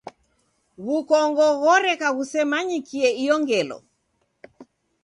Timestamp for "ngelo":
3.41-3.77